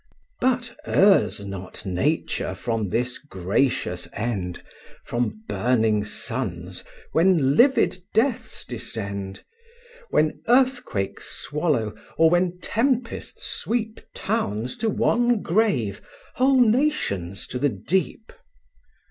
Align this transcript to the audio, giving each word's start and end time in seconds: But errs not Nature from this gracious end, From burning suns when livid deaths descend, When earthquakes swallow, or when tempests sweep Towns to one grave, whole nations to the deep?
But 0.39 0.75
errs 0.87 1.41
not 1.45 1.85
Nature 1.85 2.55
from 2.55 2.89
this 2.89 3.19
gracious 3.19 4.07
end, 4.13 4.63
From 5.05 5.43
burning 5.47 6.05
suns 6.05 6.83
when 7.11 7.55
livid 7.55 7.99
deaths 8.11 8.65
descend, 8.65 9.43
When 10.09 10.41
earthquakes 10.47 11.27
swallow, 11.29 11.93
or 12.17 12.31
when 12.31 12.57
tempests 12.61 13.43
sweep 13.45 13.99
Towns 14.15 14.75
to 14.77 14.89
one 14.89 15.43
grave, 15.43 16.01
whole 16.33 16.59
nations 16.59 17.45
to 17.49 17.59
the 17.59 17.69
deep? 17.69 18.33